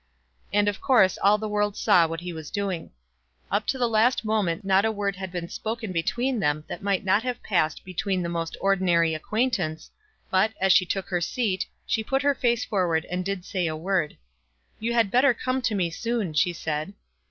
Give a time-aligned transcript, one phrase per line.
[0.51, 2.89] And of course all the world saw what he was doing.
[3.51, 7.05] Up to the last moment not a word had been spoken between them that might
[7.05, 9.91] not have passed between the most ordinary acquaintance,
[10.31, 13.75] but, as she took her seat, she put her face forward and did say a
[13.77, 14.17] word.
[14.79, 16.93] "You had better come to me soon," she said.